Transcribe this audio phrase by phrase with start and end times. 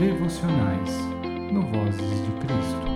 [0.00, 0.88] devocionais
[1.52, 2.86] no Vozes de Cristo.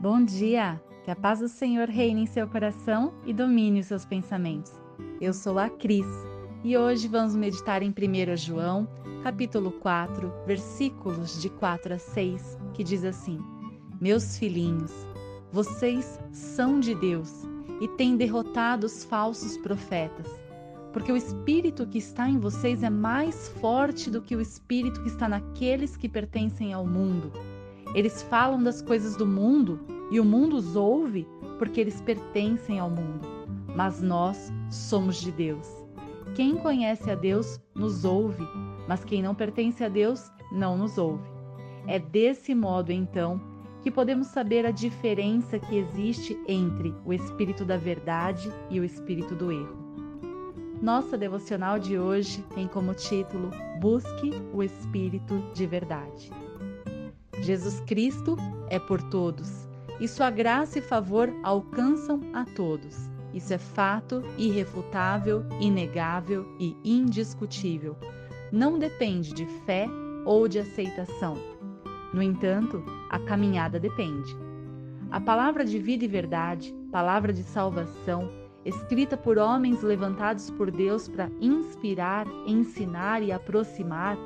[0.00, 0.82] Bom dia!
[1.04, 4.72] Que a paz do Senhor reine em seu coração e domine os seus pensamentos.
[5.20, 6.08] Eu sou a Cris
[6.64, 8.88] e hoje vamos meditar em 1 João,
[9.22, 13.38] capítulo 4, versículos de 4 a 6, que diz assim:
[14.00, 14.92] Meus filhinhos,
[15.52, 17.46] vocês são de Deus
[17.80, 20.47] e têm derrotado os falsos profetas
[20.98, 25.08] porque o espírito que está em vocês é mais forte do que o espírito que
[25.08, 27.30] está naqueles que pertencem ao mundo.
[27.94, 29.78] Eles falam das coisas do mundo
[30.10, 31.24] e o mundo os ouve
[31.56, 33.28] porque eles pertencem ao mundo.
[33.76, 35.68] Mas nós somos de Deus.
[36.34, 38.42] Quem conhece a Deus nos ouve,
[38.88, 41.30] mas quem não pertence a Deus não nos ouve.
[41.86, 43.40] É desse modo, então,
[43.82, 49.36] que podemos saber a diferença que existe entre o espírito da verdade e o espírito
[49.36, 49.87] do erro.
[50.80, 53.50] Nossa devocional de hoje tem como título
[53.80, 56.30] Busque o Espírito de Verdade.
[57.40, 58.36] Jesus Cristo
[58.70, 62.96] é por todos e sua graça e favor alcançam a todos.
[63.34, 67.96] Isso é fato irrefutável, inegável e indiscutível.
[68.52, 69.88] Não depende de fé
[70.24, 71.36] ou de aceitação.
[72.14, 74.36] No entanto, a caminhada depende.
[75.10, 78.30] A palavra de vida e verdade, palavra de salvação,
[78.68, 84.16] escrita por homens levantados por Deus para inspirar, ensinar e aproximar,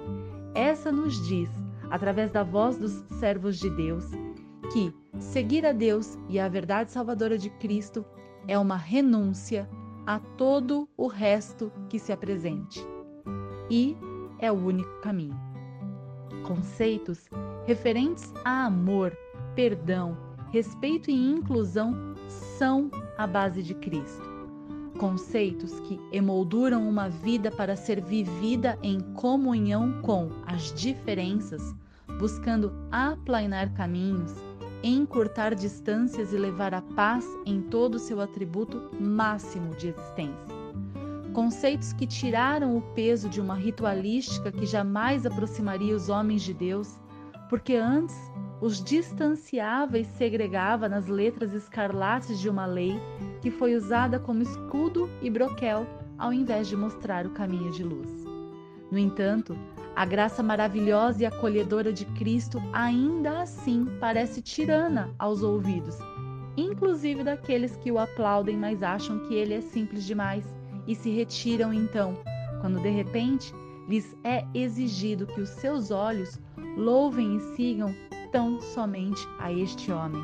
[0.54, 1.48] essa nos diz,
[1.90, 4.04] através da voz dos servos de Deus,
[4.72, 8.04] que seguir a Deus e a verdade salvadora de Cristo
[8.48, 9.68] é uma renúncia
[10.06, 12.84] a todo o resto que se apresente.
[13.70, 13.96] E
[14.40, 15.38] é o único caminho.
[16.42, 17.28] Conceitos
[17.64, 19.16] referentes a amor,
[19.54, 20.16] perdão,
[20.50, 21.94] respeito e inclusão
[22.58, 24.31] são a base de Cristo
[24.98, 31.74] conceitos que emolduram uma vida para ser vivida em comunhão com as diferenças,
[32.18, 34.32] buscando aplainar caminhos,
[34.82, 40.62] encurtar distâncias e levar a paz em todo o seu atributo máximo de existência.
[41.32, 46.98] Conceitos que tiraram o peso de uma ritualística que jamais aproximaria os homens de Deus,
[47.48, 48.16] porque antes
[48.60, 53.00] os distanciava e segregava nas letras escarlates de uma lei
[53.42, 55.84] que foi usada como escudo e broquel
[56.16, 58.08] ao invés de mostrar o caminho de luz.
[58.90, 59.58] No entanto,
[59.96, 65.98] a graça maravilhosa e acolhedora de Cristo ainda assim parece tirana aos ouvidos,
[66.56, 70.44] inclusive daqueles que o aplaudem, mas acham que ele é simples demais
[70.86, 72.16] e se retiram então,
[72.60, 73.52] quando de repente
[73.88, 76.38] lhes é exigido que os seus olhos
[76.76, 77.94] louvem e sigam
[78.30, 80.22] tão somente a este homem.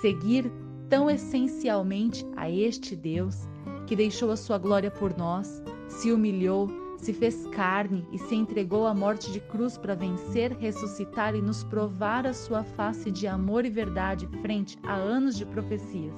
[0.00, 0.50] Seguir
[0.90, 3.48] tão essencialmente a este Deus
[3.86, 6.68] que deixou a sua glória por nós, se humilhou,
[6.98, 11.64] se fez carne e se entregou à morte de cruz para vencer, ressuscitar e nos
[11.64, 16.14] provar a sua face de amor e verdade frente a anos de profecias.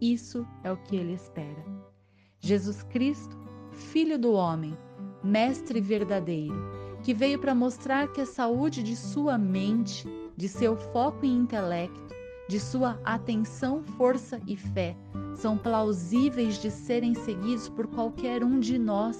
[0.00, 1.64] Isso é o que ele espera.
[2.40, 3.38] Jesus Cristo,
[3.70, 4.76] Filho do homem,
[5.22, 6.54] Mestre verdadeiro,
[7.02, 10.04] que veio para mostrar que a saúde de sua mente,
[10.36, 14.96] de seu foco e intelecto, de sua atenção, força e fé
[15.34, 19.18] são plausíveis de serem seguidos por qualquer um de nós,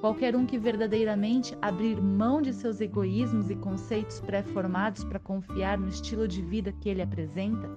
[0.00, 5.88] qualquer um que verdadeiramente abrir mão de seus egoísmos e conceitos pré-formados para confiar no
[5.88, 7.70] estilo de vida que ele apresenta.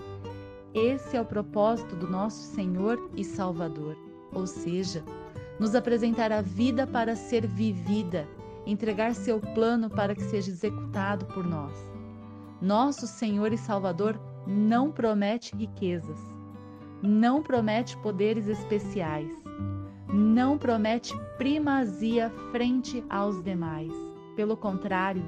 [0.74, 3.98] Esse é o propósito do nosso Senhor e Salvador,
[4.32, 5.04] ou seja,
[5.60, 8.28] nos apresentar a vida para ser vivida
[8.66, 11.93] entregar seu plano para que seja executado por nós.
[12.64, 16.18] Nosso Senhor e Salvador não promete riquezas,
[17.02, 19.30] não promete poderes especiais,
[20.08, 23.92] não promete primazia frente aos demais.
[24.38, 25.26] Pelo contrário,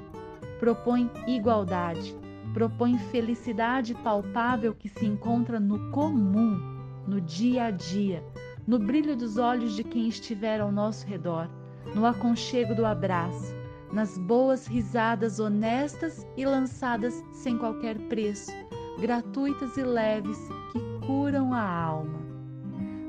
[0.58, 2.16] propõe igualdade,
[2.54, 6.58] propõe felicidade palpável que se encontra no comum,
[7.06, 8.24] no dia a dia,
[8.66, 11.50] no brilho dos olhos de quem estiver ao nosso redor
[11.94, 13.54] no aconchego do abraço,
[13.92, 18.50] nas boas risadas honestas e lançadas sem qualquer preço,
[18.98, 20.38] gratuitas e leves
[20.72, 22.18] que curam a alma.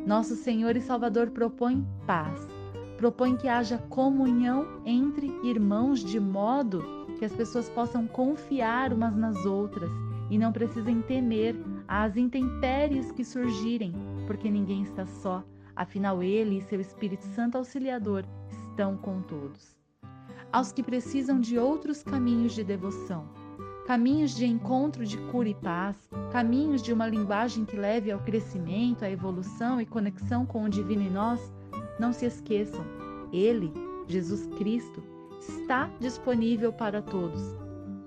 [0.05, 2.47] Nosso Senhor e Salvador propõe paz,
[2.97, 6.83] propõe que haja comunhão entre irmãos de modo
[7.17, 9.91] que as pessoas possam confiar umas nas outras
[10.29, 11.55] e não precisem temer
[11.87, 13.93] as intempéries que surgirem,
[14.25, 15.43] porque ninguém está só.
[15.75, 19.76] Afinal, Ele e seu Espírito Santo Auxiliador estão com todos.
[20.51, 23.25] Aos que precisam de outros caminhos de devoção,
[23.85, 25.95] caminhos de encontro de cura e paz,
[26.31, 31.03] caminhos de uma linguagem que leve ao crescimento, à evolução e conexão com o divino
[31.03, 31.39] em nós,
[31.99, 32.85] não se esqueçam,
[33.31, 33.71] Ele,
[34.07, 35.03] Jesus Cristo,
[35.39, 37.41] está disponível para todos,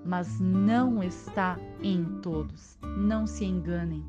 [0.05, 2.77] mas não está em todos.
[2.97, 4.03] Não se enganem.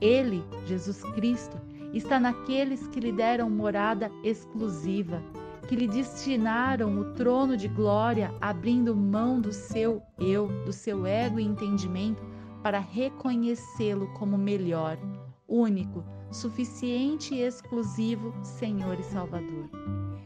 [0.00, 1.56] Ele, Jesus Cristo,
[1.92, 5.22] está naqueles que lhe deram morada exclusiva,
[5.68, 11.38] que lhe destinaram o trono de glória, abrindo mão do seu eu, do seu ego
[11.38, 12.22] e entendimento,
[12.62, 14.98] para reconhecê-lo como melhor,
[15.46, 19.68] único, suficiente e exclusivo Senhor e Salvador.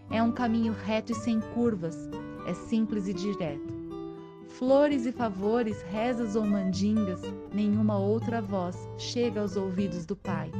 [0.08, 2.08] É um caminho reto e sem curvas,
[2.46, 3.82] é simples e direto.
[4.46, 7.20] Flores e favores, rezas ou mandingas,
[7.52, 10.52] nenhuma outra voz chega aos ouvidos do Pai.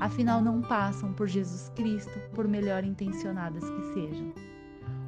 [0.00, 4.32] Afinal, não passam por Jesus Cristo, por melhor intencionadas que sejam.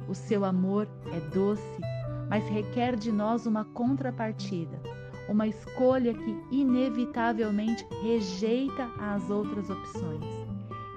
[0.07, 1.81] O seu amor é doce,
[2.29, 4.79] mas requer de nós uma contrapartida
[5.27, 10.25] uma escolha que inevitavelmente rejeita as outras opções.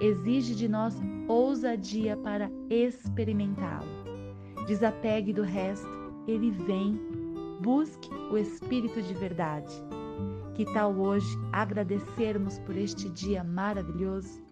[0.00, 0.94] Exige de nós
[1.28, 3.88] ousadia para experimentá-lo.
[4.66, 5.88] Desapegue do resto,
[6.26, 7.00] ele vem.
[7.60, 9.72] Busque o Espírito de verdade.
[10.56, 14.42] Que tal hoje agradecermos por este dia maravilhoso?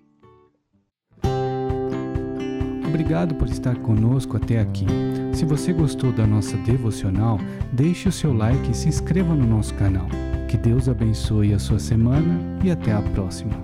[2.86, 4.84] Obrigado por estar conosco até aqui.
[5.32, 7.38] Se você gostou da nossa devocional,
[7.72, 10.06] deixe o seu like e se inscreva no nosso canal.
[10.46, 13.54] Que Deus abençoe a sua semana e até a próxima.